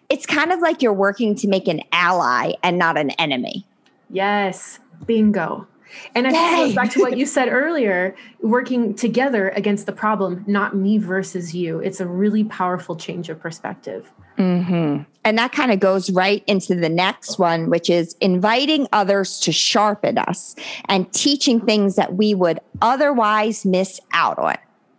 [0.09, 3.67] It's kind of like you're working to make an ally and not an enemy.
[4.11, 5.67] Yes, bingo.
[6.15, 9.93] And I think it goes back to what you said earlier working together against the
[9.93, 11.81] problem, not me versus you.
[11.81, 14.11] It's a really powerful change of perspective.
[14.39, 15.03] Mm-hmm.
[15.25, 19.53] And that kind of goes right into the next one, which is inviting others to
[19.53, 24.57] sharpen us and teaching things that we would otherwise miss out on.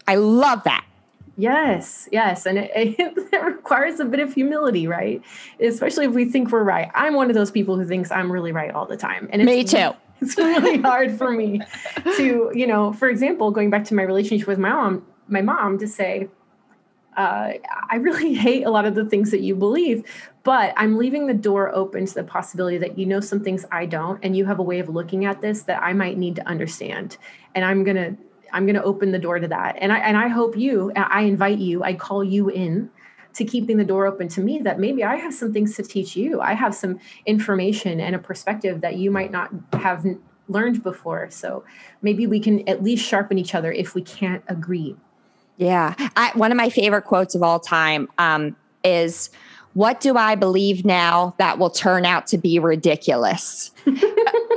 [0.07, 0.85] I love that.
[1.41, 2.45] Yes, yes.
[2.45, 5.23] And it, it, requires a bit of humility, right?
[5.59, 6.91] Especially if we think we're right.
[6.93, 9.27] I'm one of those people who thinks I'm really right all the time.
[9.31, 9.91] And me too.
[10.23, 11.61] It's really hard for me
[12.17, 15.79] to, you know, for example, going back to my relationship with my mom, my mom
[15.79, 16.29] to say,
[17.17, 17.53] uh,
[17.89, 20.03] I really hate a lot of the things that you believe,
[20.43, 23.87] but I'm leaving the door open to the possibility that you know some things I
[23.87, 26.47] don't, and you have a way of looking at this that I might need to
[26.47, 27.17] understand.
[27.55, 28.15] And I'm going to
[28.53, 29.77] I'm going to open the door to that.
[29.79, 32.89] And I and I hope you I invite you, I call you in
[33.33, 36.15] to keeping the door open to me that maybe I have some things to teach
[36.15, 36.41] you.
[36.41, 40.05] I have some information and a perspective that you might not have
[40.49, 41.29] learned before.
[41.31, 41.63] So
[42.01, 44.97] maybe we can at least sharpen each other if we can't agree.
[45.57, 45.95] Yeah.
[46.15, 49.29] I, one of my favorite quotes of all time um, is
[49.73, 53.71] what do I believe now that will turn out to be ridiculous?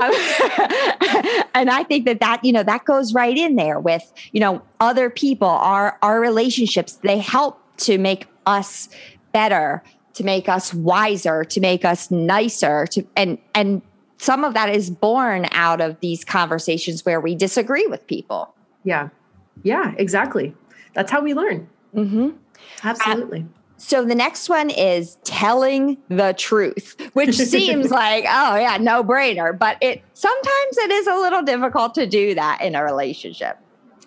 [1.55, 4.63] and I think that that, you know, that goes right in there with, you know,
[4.81, 8.89] other people, our, our relationships, they help to make us
[9.33, 9.83] better,
[10.15, 13.83] to make us wiser, to make us nicer, to, and, and
[14.19, 18.55] some of that is born out of these conversations where we disagree with people.
[18.85, 19.09] Yeah.
[19.63, 20.55] Yeah, exactly.
[20.95, 21.69] That's how we learn.
[21.95, 22.31] Mm-hmm.
[22.83, 23.47] Absolutely.
[23.77, 29.57] So the next one is telling the truth, which seems like, oh yeah, no brainer,
[29.57, 33.59] but it sometimes it is a little difficult to do that in a relationship.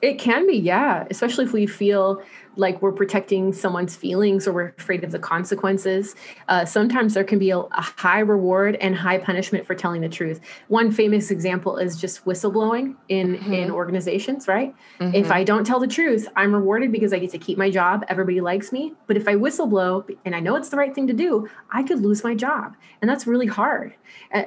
[0.02, 2.22] It can be, yeah, especially if we feel
[2.58, 6.16] like we're protecting someone's feelings or we're afraid of the consequences.
[6.48, 10.10] Uh, sometimes there can be a, a, high reward and high punishment for telling the
[10.10, 10.42] truth.
[10.68, 13.54] One famous example is just whistleblowing in mm-hmm.
[13.54, 14.76] in organizations, right?
[15.00, 15.16] Mm-hmm.
[15.16, 18.04] If I don't tell the truth, I'm rewarded because I get to keep my job.
[18.10, 18.94] Everybody likes me.
[19.06, 22.02] But if I whistleblow and I know it's the right thing to do, I could
[22.02, 23.94] lose my job, and that's really hard,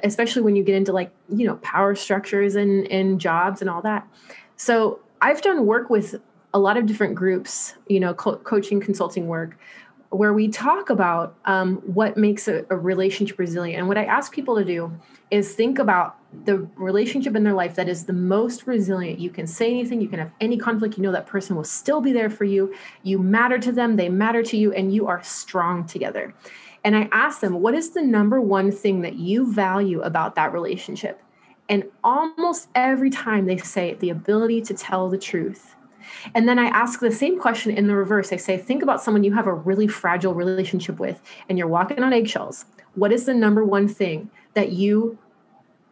[0.03, 3.81] especially when you get into like you know power structures and and jobs and all
[3.81, 4.07] that.
[4.57, 6.15] So I've done work with
[6.53, 9.57] a lot of different groups, you know, co- coaching, consulting work,
[10.11, 13.79] where we talk about um, what makes a, a, relationship resilient.
[13.79, 14.91] And what I ask people to do
[15.31, 19.19] is think about the relationship in their life that is the most resilient.
[19.19, 22.01] You can say anything, you can have any conflict, you know that person will still
[22.01, 22.75] be there for you.
[23.03, 26.33] You matter to them, they matter to you, and you are strong together.
[26.83, 30.51] And I ask them, what is the number one thing that you value about that
[30.51, 31.21] relationship?
[31.69, 35.75] And almost every time they say the ability to tell the truth
[36.35, 38.31] and then I ask the same question in the reverse.
[38.31, 42.01] I say, think about someone you have a really fragile relationship with and you're walking
[42.03, 42.65] on eggshells.
[42.95, 45.17] What is the number one thing that you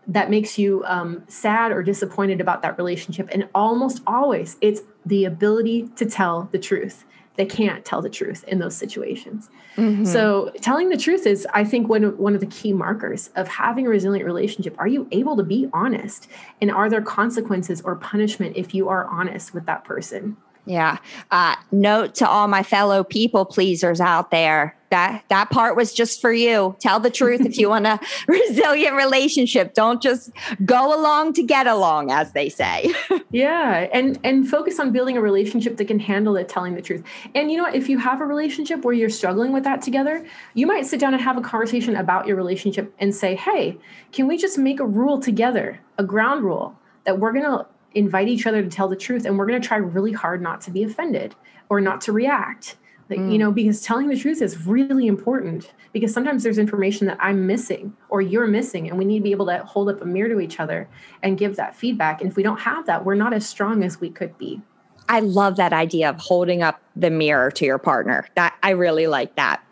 [0.07, 3.29] that makes you um, sad or disappointed about that relationship?
[3.31, 8.43] And almost always, it's the ability to tell the truth they can't tell the truth
[8.47, 9.49] in those situations.
[9.77, 10.05] Mm-hmm.
[10.05, 13.47] So telling the truth is, I think, one of, one of the key markers of
[13.47, 14.75] having a resilient relationship.
[14.77, 16.27] Are you able to be honest?
[16.61, 20.35] And are there consequences or punishment if you are honest with that person?
[20.65, 20.97] Yeah.
[21.31, 26.21] Uh, note to all my fellow people pleasers out there that that part was just
[26.21, 26.75] for you.
[26.79, 29.73] Tell the truth if you want a resilient relationship.
[29.73, 30.31] Don't just
[30.65, 32.93] go along to get along, as they say.
[33.31, 37.03] yeah, and and focus on building a relationship that can handle it telling the truth.
[37.35, 37.75] And you know what?
[37.75, 41.13] If you have a relationship where you're struggling with that together, you might sit down
[41.13, 43.77] and have a conversation about your relationship and say, "Hey,
[44.11, 46.75] can we just make a rule together, a ground rule
[47.05, 50.11] that we're gonna invite each other to tell the truth, and we're gonna try really
[50.11, 51.35] hard not to be offended
[51.69, 52.75] or not to react."
[53.17, 53.31] Mm.
[53.31, 57.47] you know because telling the truth is really important because sometimes there's information that i'm
[57.47, 60.29] missing or you're missing and we need to be able to hold up a mirror
[60.29, 60.87] to each other
[61.23, 62.21] and give that feedback.
[62.21, 64.61] And if we don't have that we're not as strong as we could be.
[65.07, 68.27] I love that idea of holding up the mirror to your partner.
[68.35, 69.63] That i really like that.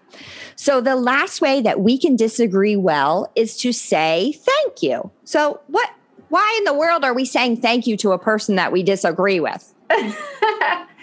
[0.56, 5.12] So the last way that we can disagree well is to say thank you.
[5.26, 5.91] So what
[6.30, 9.39] why in the world are we saying thank you to a person that we disagree
[9.39, 9.73] with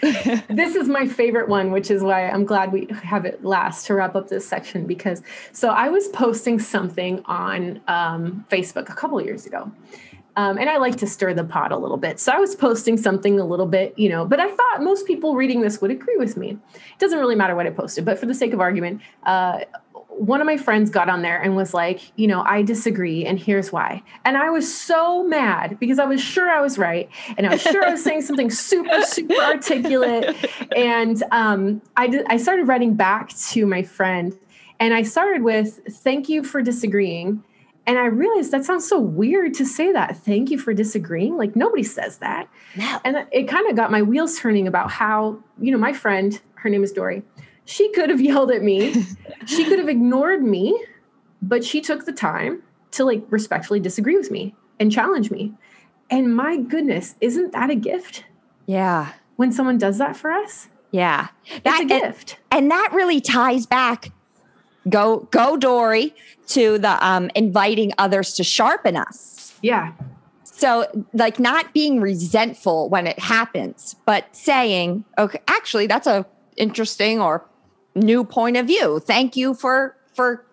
[0.49, 3.95] this is my favorite one, which is why I'm glad we have it last to
[3.95, 4.85] wrap up this section.
[4.85, 9.71] Because so I was posting something on um, Facebook a couple years ago.
[10.37, 12.19] Um, and I like to stir the pot a little bit.
[12.19, 15.35] So I was posting something a little bit, you know, but I thought most people
[15.35, 16.57] reading this would agree with me.
[16.73, 19.61] It doesn't really matter what I posted, but for the sake of argument, uh,
[20.17, 23.39] one of my friends got on there and was like, you know, I disagree, and
[23.39, 24.01] here's why.
[24.23, 27.61] And I was so mad because I was sure I was right, and I was
[27.61, 30.35] sure I was saying something super, super articulate.
[30.75, 34.37] And um, I did, I started writing back to my friend,
[34.79, 37.43] and I started with, "Thank you for disagreeing."
[37.87, 40.17] And I realized that sounds so weird to say that.
[40.17, 41.37] Thank you for disagreeing.
[41.37, 42.49] Like nobody says that.
[42.75, 42.99] No.
[43.05, 46.69] And it kind of got my wheels turning about how, you know, my friend, her
[46.69, 47.21] name is Dory
[47.65, 48.93] she could have yelled at me.
[49.45, 50.79] she could have ignored me,
[51.41, 55.53] but she took the time to like respectfully disagree with me and challenge me.
[56.09, 58.25] And my goodness, isn't that a gift?
[58.67, 59.13] Yeah.
[59.35, 60.69] When someone does that for us?
[60.91, 61.27] Yeah.
[61.63, 62.37] That's a gift.
[62.51, 64.11] And, and, that really ties back
[64.87, 66.13] go go Dory
[66.47, 69.57] to the um inviting others to sharpen us.
[69.61, 69.93] Yeah.
[70.43, 76.25] So like not being resentful when it happens, but saying, okay, actually that's a
[76.55, 77.45] interesting or
[77.95, 78.99] new point of view.
[78.99, 80.45] Thank you for for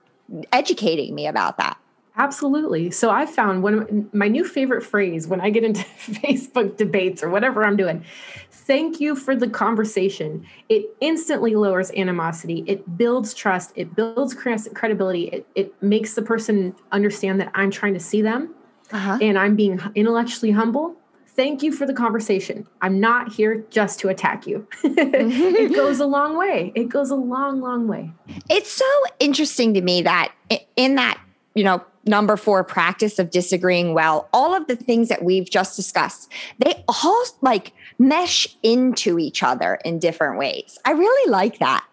[0.52, 1.78] educating me about that.
[2.16, 2.90] Absolutely.
[2.90, 7.22] So I found one of my new favorite phrase when I get into Facebook debates
[7.22, 8.05] or whatever I'm doing.
[8.50, 10.46] Thank you for the conversation.
[10.68, 12.64] It instantly lowers animosity.
[12.66, 13.72] It builds trust.
[13.76, 15.24] It builds credibility.
[15.28, 18.55] It, it makes the person understand that I'm trying to see them
[18.92, 19.18] uh-huh.
[19.22, 20.96] and I'm being intellectually humble
[21.35, 22.66] thank you for the conversation.
[22.81, 24.66] I'm not here just to attack you.
[24.85, 26.73] it goes a long way.
[26.75, 28.12] It goes a long, long way.
[28.49, 28.85] It's so
[29.18, 30.33] interesting to me that
[30.77, 31.21] in that,
[31.55, 35.77] you know, number four practice of disagreeing well, all of the things that we've just
[35.77, 40.79] discussed, they all like mesh into each other in different ways.
[40.85, 41.87] I really like that.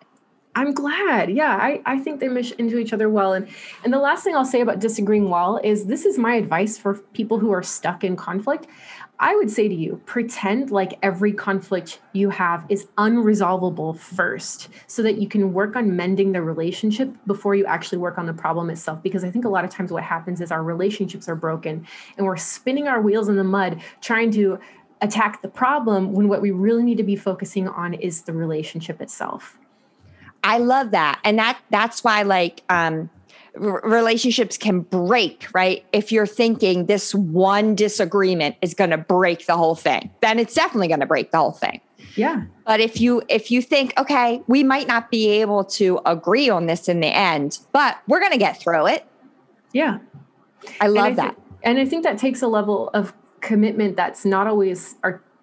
[0.56, 1.30] I'm glad.
[1.30, 3.34] Yeah, I, I think they mesh into each other well.
[3.34, 3.48] And
[3.84, 6.96] and the last thing I'll say about disagreeing well is this is my advice for
[7.14, 8.68] people who are stuck in conflict.
[9.22, 15.04] I would say to you, pretend like every conflict you have is unresolvable first so
[15.04, 18.70] that you can work on mending the relationship before you actually work on the problem
[18.70, 19.04] itself.
[19.04, 21.86] Because I think a lot of times what happens is our relationships are broken
[22.18, 24.58] and we're spinning our wheels in the mud trying to
[25.02, 29.02] attack the problem when what we really need to be focusing on is the relationship
[29.02, 29.58] itself.
[30.44, 31.20] I love that.
[31.26, 33.10] And that that's why like um
[33.56, 35.86] relationships can break, right?
[35.92, 40.54] If you're thinking this one disagreement is going to break the whole thing, then it's
[40.54, 41.82] definitely going to break the whole thing.
[42.16, 42.44] Yeah.
[42.66, 46.66] But if you if you think, okay, we might not be able to agree on
[46.66, 49.06] this in the end, but we're going to get through it.
[49.74, 50.00] Yeah.
[50.82, 51.36] I love and I that.
[51.36, 54.96] Th- and I think that takes a level of commitment that's not always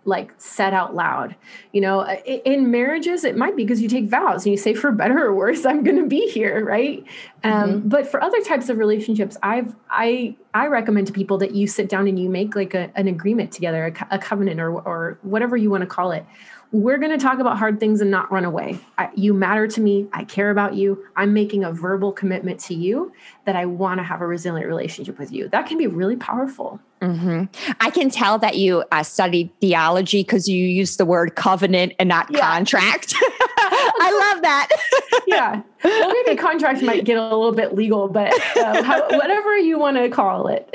[0.06, 1.36] like said out loud.
[1.72, 4.92] You know, in marriages, it might be because you take vows and you say, for
[4.92, 7.04] better or worse, I'm going to be here, right?
[7.44, 7.72] Um, mm-hmm.
[7.74, 11.66] Um, but for other types of relationships, I've I I recommend to people that you
[11.66, 14.80] sit down and you make like a, an agreement together, a, co- a covenant or
[14.80, 16.24] or whatever you want to call it,
[16.72, 18.78] we're going to talk about hard things and not run away.
[18.98, 20.08] I, you matter to me.
[20.12, 21.04] I care about you.
[21.14, 23.12] I'm making a verbal commitment to you
[23.44, 25.48] that I want to have a resilient relationship with you.
[25.48, 26.80] That can be really powerful.
[27.00, 27.44] Mm-hmm.
[27.80, 32.08] I can tell that you uh, studied theology because you use the word covenant and
[32.08, 32.40] not yeah.
[32.40, 33.14] contract.
[33.58, 34.68] I love that.
[35.26, 35.62] yeah.
[35.84, 39.96] Well, maybe contract might get a little bit legal, but uh, how, whatever you want
[39.96, 40.68] to call it.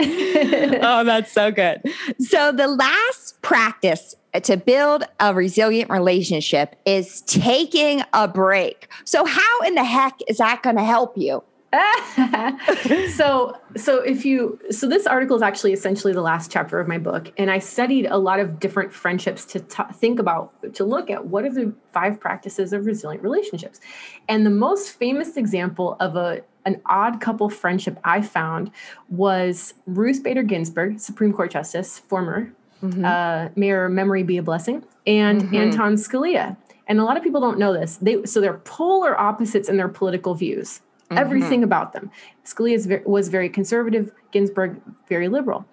[0.84, 1.82] oh, that's so good.
[2.20, 8.88] So, the last practice to build a resilient relationship is taking a break.
[9.06, 11.44] So, how in the heck is that going to help you?
[13.14, 16.98] so so if you so this article is actually essentially the last chapter of my
[16.98, 21.10] book and i studied a lot of different friendships to t- think about to look
[21.10, 23.80] at what are the five practices of resilient relationships
[24.28, 28.70] and the most famous example of a an odd couple friendship i found
[29.08, 32.52] was ruth bader ginsburg supreme court justice former
[32.84, 33.06] mm-hmm.
[33.06, 35.56] uh, may her memory be a blessing and mm-hmm.
[35.56, 36.58] anton scalia
[36.88, 39.88] and a lot of people don't know this they so they're polar opposites in their
[39.88, 40.82] political views
[41.12, 41.20] mm-hmm.
[41.20, 42.10] everything about them.
[42.46, 45.66] Scalia was very conservative, Ginsburg very liberal.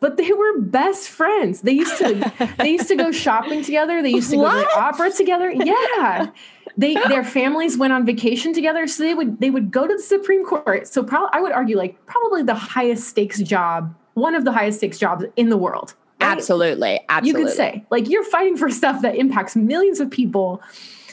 [0.00, 1.62] But they were best friends.
[1.62, 4.02] They used to they used to go shopping together.
[4.02, 4.52] They used to what?
[4.52, 5.50] go to the opera together.
[5.50, 6.30] Yeah.
[6.76, 8.86] They their families went on vacation together.
[8.86, 10.86] So they would they would go to the Supreme Court.
[10.86, 14.78] So probably I would argue like probably the highest stakes job, one of the highest
[14.78, 15.94] stakes jobs in the world.
[16.20, 16.28] Right?
[16.28, 17.00] Absolutely.
[17.08, 17.40] Absolutely.
[17.40, 20.60] You could say like you're fighting for stuff that impacts millions of people.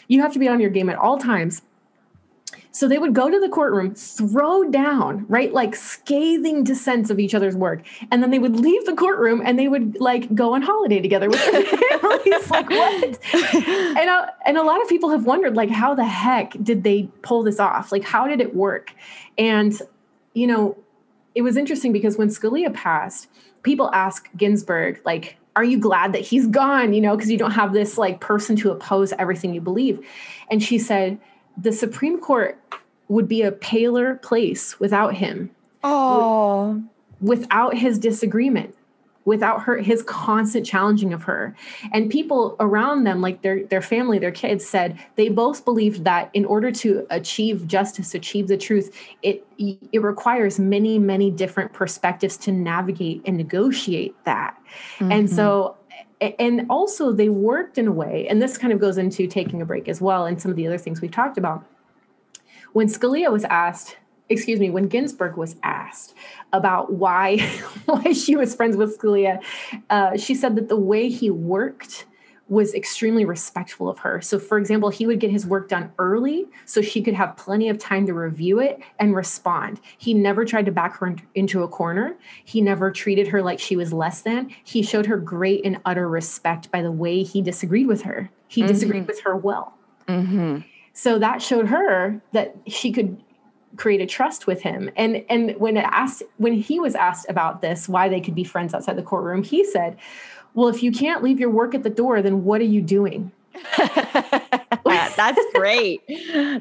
[0.10, 1.62] You have to be on your game at all times.
[2.76, 7.36] So they would go to the courtroom, throw down, right, like scathing dissents of each
[7.36, 7.84] other's work.
[8.10, 11.30] And then they would leave the courtroom and they would like go on holiday together
[11.30, 11.64] with their
[12.00, 12.50] families.
[12.50, 13.20] like, what?
[13.64, 17.10] And, uh, and a lot of people have wondered, like, how the heck did they
[17.22, 17.92] pull this off?
[17.92, 18.92] Like, how did it work?
[19.38, 19.80] And,
[20.34, 20.76] you know,
[21.36, 23.28] it was interesting because when Scalia passed,
[23.62, 26.94] people ask Ginsburg, like, are you glad that he's gone?
[26.94, 30.04] You know, because you don't have this like person to oppose everything you believe.
[30.50, 31.20] And she said,
[31.58, 32.60] the Supreme Court
[33.08, 35.52] would be a paler place without him.
[35.84, 36.82] Oh,
[37.22, 38.76] without his disagreement,
[39.26, 41.56] without her his constant challenging of her.
[41.92, 46.30] And people around them like their their family, their kids said they both believed that
[46.34, 52.38] in order to achieve justice, achieve the truth, it it requires many many different perspectives
[52.38, 54.58] to navigate and negotiate that.
[54.98, 55.12] Mm-hmm.
[55.12, 55.78] And so
[56.40, 59.66] and also they worked in a way and this kind of goes into taking a
[59.66, 61.66] break as well and some of the other things we've talked about.
[62.74, 63.98] When scalia was asked
[64.30, 66.14] excuse me when ginsburg was asked
[66.54, 67.38] about why
[67.86, 69.44] why she was friends with scalia
[69.90, 72.06] uh, she said that the way he worked
[72.54, 74.22] was extremely respectful of her.
[74.22, 77.68] So, for example, he would get his work done early so she could have plenty
[77.68, 79.82] of time to review it and respond.
[79.98, 82.16] He never tried to back her into a corner.
[82.46, 84.52] He never treated her like she was less than.
[84.64, 88.30] He showed her great and utter respect by the way he disagreed with her.
[88.48, 88.68] He mm-hmm.
[88.68, 89.74] disagreed with her well.
[90.08, 90.60] Mm-hmm.
[90.94, 93.22] So that showed her that she could
[93.78, 94.92] create a trust with him.
[94.96, 98.74] And and when asked when he was asked about this, why they could be friends
[98.74, 99.98] outside the courtroom, he said,
[100.54, 103.32] well, if you can't leave your work at the door, then what are you doing?
[105.16, 106.02] That's great.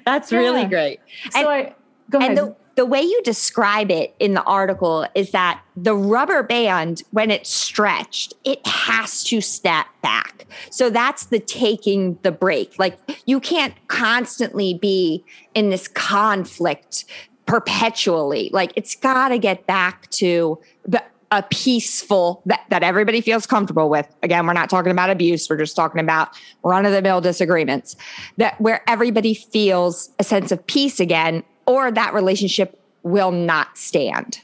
[0.05, 0.38] That's yeah.
[0.38, 1.01] really great.
[1.30, 1.74] So and, I
[2.11, 2.30] go ahead.
[2.30, 7.03] And the, the way you describe it in the article is that the rubber band,
[7.11, 10.47] when it's stretched, it has to step back.
[10.70, 12.78] So that's the taking the break.
[12.78, 15.24] Like you can't constantly be
[15.55, 17.05] in this conflict
[17.47, 18.51] perpetually.
[18.53, 21.03] Like it's got to get back to the
[21.33, 24.07] a peaceful that, that everybody feels comfortable with.
[24.22, 25.49] Again, we're not talking about abuse.
[25.49, 26.28] We're just talking about
[26.62, 27.97] run of the mill disagreements
[28.37, 34.43] that where everybody feels a sense of peace again, or that relationship will not stand.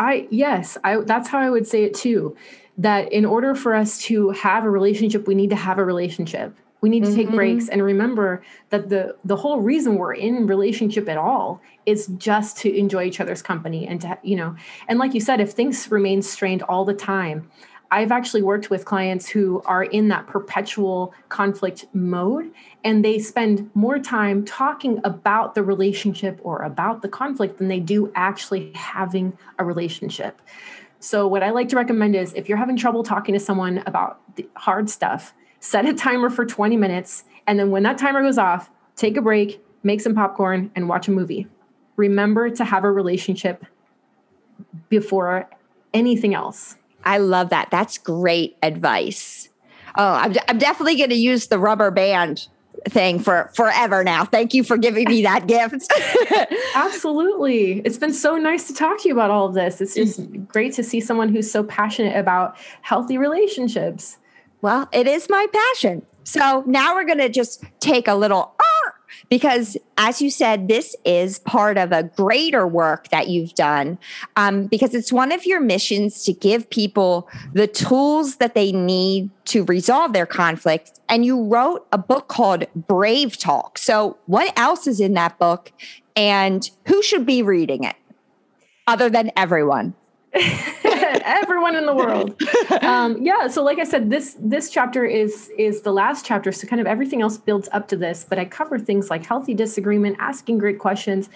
[0.00, 2.36] I, yes, I, that's how I would say it too.
[2.76, 6.56] That in order for us to have a relationship, we need to have a relationship.
[6.84, 7.16] We need to mm-hmm.
[7.16, 12.08] take breaks and remember that the the whole reason we're in relationship at all is
[12.18, 14.54] just to enjoy each other's company and to you know
[14.86, 17.50] and like you said if things remain strained all the time
[17.90, 22.52] I've actually worked with clients who are in that perpetual conflict mode
[22.84, 27.80] and they spend more time talking about the relationship or about the conflict than they
[27.80, 30.38] do actually having a relationship.
[31.00, 34.20] So, what I like to recommend is if you're having trouble talking to someone about
[34.36, 35.32] the hard stuff,
[35.64, 37.24] set a timer for 20 minutes.
[37.46, 41.08] And then when that timer goes off, take a break, make some popcorn, and watch
[41.08, 41.48] a movie.
[41.96, 43.64] Remember to have a relationship
[44.90, 45.48] before
[45.94, 46.76] anything else.
[47.04, 47.70] I love that.
[47.70, 49.48] That's great advice.
[49.96, 52.48] Oh, I'm, I'm definitely going to use the rubber band
[52.88, 54.24] thing for forever now.
[54.24, 55.90] Thank you for giving me that gift.
[56.74, 57.80] Absolutely.
[57.80, 59.80] It's been so nice to talk to you about all of this.
[59.80, 60.04] It's mm.
[60.04, 64.18] just great to see someone who's so passionate about healthy relationships.
[64.64, 66.06] Well, it is my passion.
[66.22, 68.54] So now we're going to just take a little
[69.28, 73.98] because, as you said, this is part of a greater work that you've done
[74.36, 79.28] um, because it's one of your missions to give people the tools that they need
[79.44, 80.98] to resolve their conflicts.
[81.10, 83.76] And you wrote a book called Brave Talk.
[83.76, 85.72] So, what else is in that book
[86.16, 87.96] and who should be reading it
[88.86, 89.94] other than everyone?
[91.24, 92.40] everyone in the world.
[92.80, 93.46] Um, yeah.
[93.46, 96.50] So, like I said, this this chapter is is the last chapter.
[96.52, 98.26] So, kind of everything else builds up to this.
[98.28, 101.28] But I cover things like healthy disagreement, asking great questions,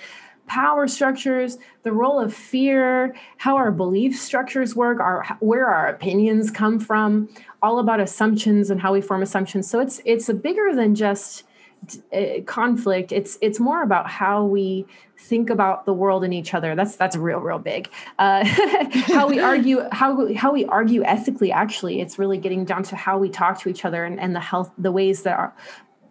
[0.47, 6.51] power structures, the role of fear, how our belief structures work, our where our opinions
[6.51, 7.29] come from,
[7.63, 9.69] all about assumptions and how we form assumptions.
[9.71, 11.45] So it's it's a bigger than just
[12.13, 13.13] uh, conflict.
[13.13, 14.87] It's it's more about how we
[15.19, 16.75] think about the world and each other.
[16.75, 17.91] That's that's real real big.
[18.19, 18.45] Uh,
[19.07, 21.53] how we argue how how we argue ethically.
[21.53, 24.41] Actually, it's really getting down to how we talk to each other and, and the
[24.41, 25.55] health the ways that are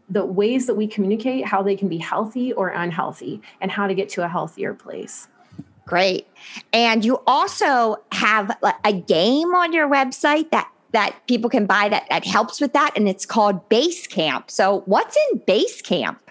[0.09, 3.93] the ways that we communicate, how they can be healthy or unhealthy, and how to
[3.93, 5.27] get to a healthier place.
[5.85, 6.27] Great.
[6.73, 12.07] And you also have a game on your website that that people can buy that
[12.09, 14.51] that helps with that and it's called Base Camp.
[14.51, 16.21] So what's in Base Camp?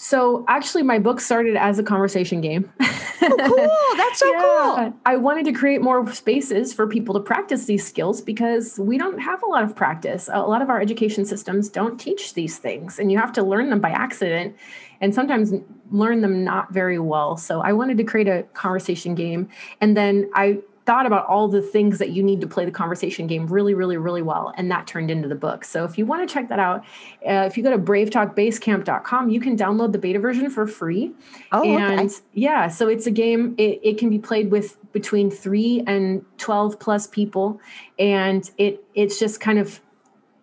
[0.00, 2.72] So actually, my book started as a conversation game.
[2.80, 2.86] oh,
[3.20, 3.96] cool!
[3.96, 4.40] That's so yeah.
[4.40, 4.94] cool.
[5.04, 9.18] I wanted to create more spaces for people to practice these skills because we don't
[9.18, 10.30] have a lot of practice.
[10.32, 13.70] A lot of our education systems don't teach these things, and you have to learn
[13.70, 14.56] them by accident,
[15.00, 15.52] and sometimes
[15.90, 17.36] learn them not very well.
[17.36, 19.48] So I wanted to create a conversation game,
[19.80, 20.58] and then I
[20.88, 23.98] thought about all the things that you need to play the conversation game really, really,
[23.98, 24.54] really well.
[24.56, 25.62] And that turned into the book.
[25.62, 26.80] So if you want to check that out,
[27.28, 31.12] uh, if you go to bravetalkbasecamp.com, you can download the beta version for free.
[31.52, 32.14] Oh, and okay.
[32.32, 36.80] yeah, so it's a game, it, it can be played with between three and 12
[36.80, 37.60] plus people.
[37.98, 39.82] And it it's just kind of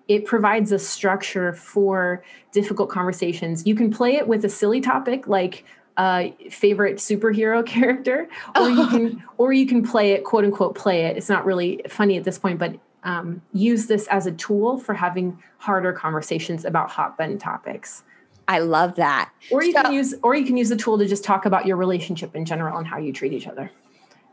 [0.08, 3.66] it provides a structure for difficult conversations.
[3.66, 5.66] You can play it with a silly topic like
[5.98, 11.06] uh, favorite superhero character, or you can or you can play it, quote unquote, play
[11.06, 11.18] it.
[11.18, 14.94] It's not really funny at this point, but um, use this as a tool for
[14.94, 18.04] having harder conversations about hot button topics.
[18.48, 19.32] I love that.
[19.52, 21.66] Or you so, can use or you can use the tool to just talk about
[21.66, 23.72] your relationship in general and how you treat each other.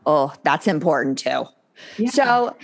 [0.05, 1.45] Oh, that's important too.
[1.97, 2.09] Yeah.
[2.09, 2.55] So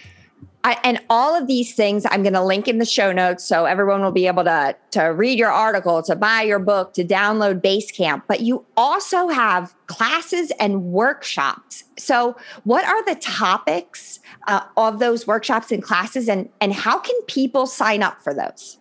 [0.63, 3.63] I, and all of these things I'm going to link in the show notes so
[3.63, 7.61] everyone will be able to, to read your article, to buy your book, to download
[7.61, 8.23] Basecamp.
[8.27, 11.85] But you also have classes and workshops.
[11.97, 12.35] So,
[12.65, 17.65] what are the topics uh, of those workshops and classes, and, and how can people
[17.65, 18.77] sign up for those?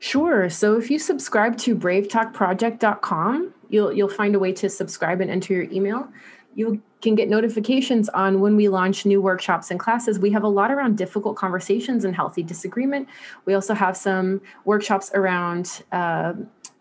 [0.00, 0.50] Sure.
[0.50, 5.54] So, if you subscribe to bravetalkproject.com, you'll, you'll find a way to subscribe and enter
[5.54, 6.08] your email.
[6.54, 10.18] You can get notifications on when we launch new workshops and classes.
[10.18, 13.08] We have a lot around difficult conversations and healthy disagreement.
[13.44, 16.34] We also have some workshops around uh,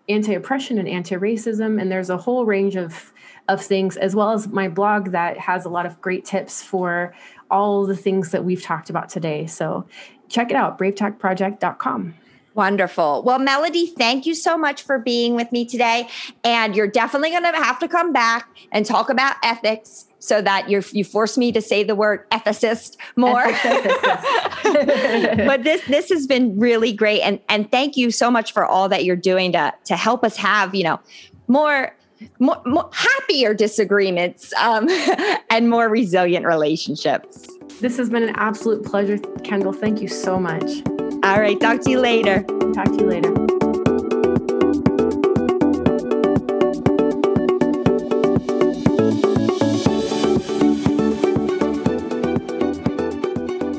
[0.10, 1.82] anti oppression and anti racism.
[1.82, 3.14] And there's a whole range of,
[3.48, 7.14] of things, as well as my blog that has a lot of great tips for
[7.50, 9.46] all the things that we've talked about today.
[9.46, 9.86] So
[10.30, 12.16] check it out, bravetalkproject.com.
[12.56, 13.24] Wonderful.
[13.24, 16.08] Well, Melody, thank you so much for being with me today.
[16.44, 20.70] And you're definitely going to have to come back and talk about ethics so that
[20.70, 23.44] you you force me to say the word ethicist more.
[25.48, 28.88] but this this has been really great, and and thank you so much for all
[28.88, 31.00] that you're doing to to help us have you know
[31.48, 31.94] more
[32.40, 34.88] more, more happier disagreements um,
[35.50, 37.48] and more resilient relationships.
[37.80, 39.74] This has been an absolute pleasure, Kendall.
[39.74, 40.84] Thank you so much.
[41.24, 41.60] All right.
[41.60, 42.44] Talk to you later.
[42.74, 43.34] Talk to you later.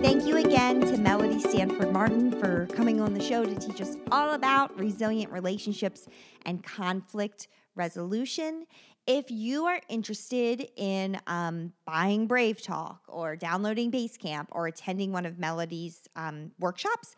[0.03, 3.97] Thank you again to Melody Stanford Martin for coming on the show to teach us
[4.11, 6.09] all about resilient relationships
[6.45, 8.67] and conflict resolution.
[9.07, 15.27] If you are interested in um, buying Brave Talk or downloading Basecamp or attending one
[15.27, 17.15] of Melody's um, workshops,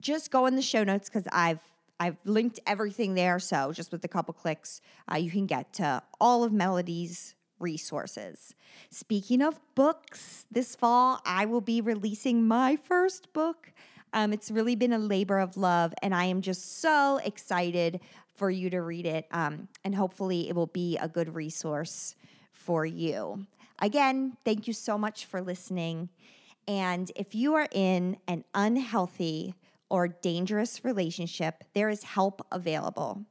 [0.00, 1.60] just go in the show notes because I've
[2.00, 3.38] I've linked everything there.
[3.38, 4.80] So just with a couple clicks,
[5.10, 8.54] uh, you can get to all of Melody's resources.
[8.90, 13.72] Speaking of books, this fall I will be releasing my first book.
[14.12, 18.00] Um, it's really been a labor of love, and I am just so excited
[18.38, 19.26] for you to read it.
[19.32, 22.14] Um, and hopefully, it will be a good resource
[22.52, 23.46] for you.
[23.80, 26.08] Again, thank you so much for listening.
[26.66, 29.54] And if you are in an unhealthy
[29.90, 33.24] or dangerous relationship, there is help available.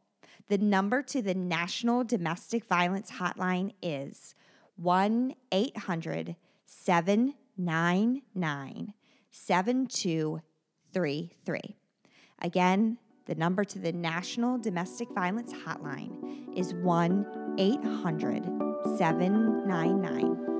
[0.47, 4.35] The number to the National Domestic Violence Hotline is
[4.77, 6.35] 1 800
[6.65, 8.93] 799
[9.29, 11.75] 7233.
[12.39, 12.97] Again,
[13.27, 18.43] the number to the National Domestic Violence Hotline is 1 800
[18.97, 20.56] 799